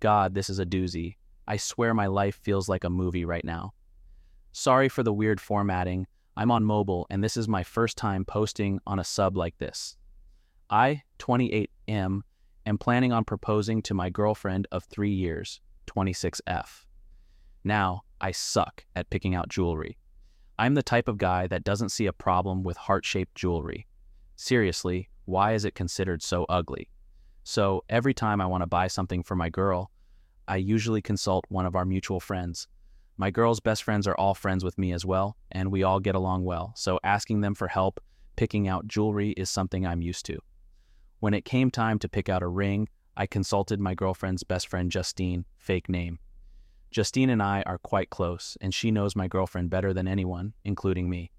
[0.00, 1.16] God, this is a doozy.
[1.46, 3.74] I swear my life feels like a movie right now.
[4.52, 6.06] Sorry for the weird formatting.
[6.36, 9.96] I'm on mobile, and this is my first time posting on a sub like this.
[10.70, 12.20] I, 28M,
[12.66, 16.86] am planning on proposing to my girlfriend of three years, 26F.
[17.62, 19.98] Now, I suck at picking out jewelry.
[20.58, 23.86] I'm the type of guy that doesn't see a problem with heart shaped jewelry.
[24.36, 26.88] Seriously, why is it considered so ugly?
[27.44, 29.90] So, every time I want to buy something for my girl,
[30.50, 32.66] I usually consult one of our mutual friends.
[33.16, 36.16] My girl's best friends are all friends with me as well, and we all get
[36.16, 38.00] along well, so asking them for help
[38.34, 40.40] picking out jewelry is something I'm used to.
[41.20, 44.90] When it came time to pick out a ring, I consulted my girlfriend's best friend
[44.90, 46.18] Justine, fake name.
[46.90, 51.08] Justine and I are quite close, and she knows my girlfriend better than anyone, including
[51.08, 51.30] me.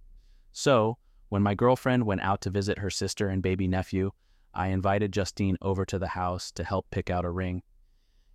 [0.54, 4.12] So, when my girlfriend went out to visit her sister and baby nephew,
[4.54, 7.64] I invited Justine over to the house to help pick out a ring.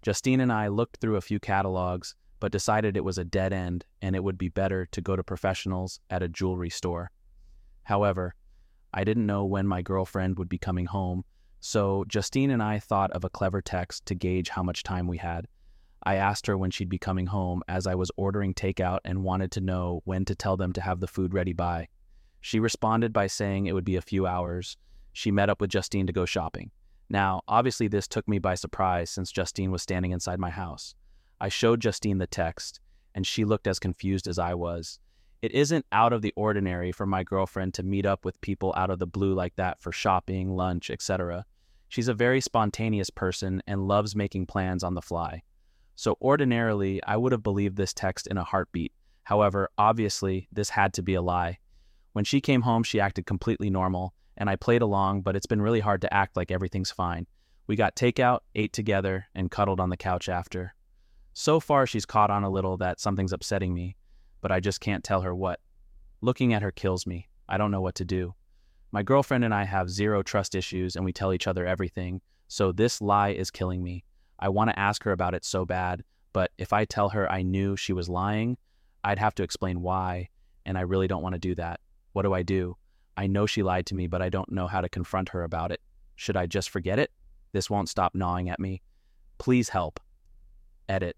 [0.06, 3.84] Justine and I looked through a few catalogs, but decided it was a dead end
[4.00, 7.10] and it would be better to go to professionals at a jewelry store.
[7.82, 8.36] However,
[8.94, 11.24] I didn't know when my girlfriend would be coming home,
[11.58, 15.16] so Justine and I thought of a clever text to gauge how much time we
[15.16, 15.48] had.
[16.04, 19.50] I asked her when she'd be coming home as I was ordering takeout and wanted
[19.50, 21.88] to know when to tell them to have the food ready by.
[22.40, 24.76] She responded by saying it would be a few hours.
[25.12, 26.70] She met up with Justine to go shopping.
[27.08, 30.94] Now, obviously, this took me by surprise since Justine was standing inside my house.
[31.40, 32.80] I showed Justine the text,
[33.14, 34.98] and she looked as confused as I was.
[35.42, 38.90] It isn't out of the ordinary for my girlfriend to meet up with people out
[38.90, 41.44] of the blue like that for shopping, lunch, etc.
[41.88, 45.42] She's a very spontaneous person and loves making plans on the fly.
[45.94, 48.92] So ordinarily, I would have believed this text in a heartbeat.
[49.24, 51.58] However, obviously, this had to be a lie.
[52.12, 55.62] When she came home, she acted completely normal, and I played along, but it's been
[55.62, 57.26] really hard to act like everything's fine.
[57.66, 60.74] We got takeout, ate together, and cuddled on the couch after.
[61.32, 63.96] So far, she's caught on a little that something's upsetting me,
[64.40, 65.60] but I just can't tell her what.
[66.20, 67.28] Looking at her kills me.
[67.48, 68.34] I don't know what to do.
[68.92, 72.72] My girlfriend and I have zero trust issues and we tell each other everything, so
[72.72, 74.04] this lie is killing me.
[74.38, 77.42] I want to ask her about it so bad, but if I tell her I
[77.42, 78.56] knew she was lying,
[79.02, 80.28] I'd have to explain why,
[80.64, 81.80] and I really don't want to do that.
[82.12, 82.76] What do I do?
[83.16, 85.72] I know she lied to me, but I don't know how to confront her about
[85.72, 85.80] it.
[86.16, 87.10] Should I just forget it?
[87.52, 88.82] This won't stop gnawing at me.
[89.38, 90.00] Please help.
[90.88, 91.16] Edit.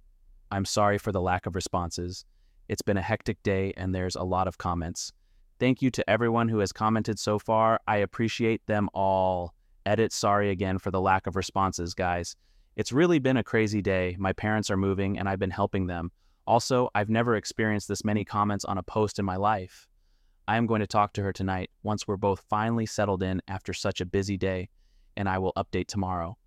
[0.50, 2.24] I'm sorry for the lack of responses.
[2.68, 5.12] It's been a hectic day and there's a lot of comments.
[5.58, 7.80] Thank you to everyone who has commented so far.
[7.88, 9.54] I appreciate them all.
[9.86, 12.36] Edit sorry again for the lack of responses, guys.
[12.76, 14.14] It's really been a crazy day.
[14.18, 16.12] My parents are moving and I've been helping them.
[16.46, 19.88] Also, I've never experienced this many comments on a post in my life.
[20.48, 23.74] I am going to talk to her tonight once we're both finally settled in after
[23.74, 24.70] such a busy day,
[25.14, 26.38] and I will update tomorrow.